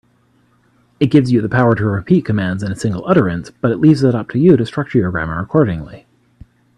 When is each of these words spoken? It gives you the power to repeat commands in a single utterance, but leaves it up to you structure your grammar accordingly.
It 0.99 1.11
gives 1.11 1.31
you 1.31 1.41
the 1.43 1.47
power 1.47 1.75
to 1.75 1.85
repeat 1.85 2.25
commands 2.25 2.63
in 2.63 2.71
a 2.71 2.75
single 2.75 3.07
utterance, 3.07 3.51
but 3.51 3.79
leaves 3.79 4.03
it 4.03 4.15
up 4.15 4.29
to 4.31 4.39
you 4.39 4.57
structure 4.65 4.97
your 4.97 5.11
grammar 5.11 5.37
accordingly. 5.39 6.07